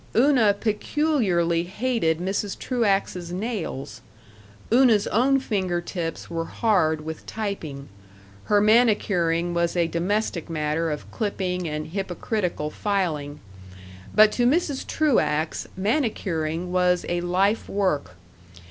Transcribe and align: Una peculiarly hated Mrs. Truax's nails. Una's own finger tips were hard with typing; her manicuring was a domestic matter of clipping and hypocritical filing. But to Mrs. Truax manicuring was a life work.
Una 0.15 0.55
peculiarly 0.55 1.61
hated 1.61 2.17
Mrs. 2.17 2.57
Truax's 2.57 3.31
nails. 3.31 4.01
Una's 4.73 5.05
own 5.05 5.39
finger 5.39 5.79
tips 5.79 6.27
were 6.27 6.45
hard 6.45 7.01
with 7.01 7.27
typing; 7.27 7.87
her 8.45 8.59
manicuring 8.59 9.53
was 9.53 9.75
a 9.77 9.85
domestic 9.85 10.49
matter 10.49 10.89
of 10.89 11.05
clipping 11.11 11.67
and 11.69 11.89
hypocritical 11.89 12.71
filing. 12.71 13.41
But 14.15 14.31
to 14.31 14.47
Mrs. 14.47 14.87
Truax 14.87 15.67
manicuring 15.77 16.71
was 16.71 17.05
a 17.07 17.21
life 17.21 17.69
work. 17.69 18.15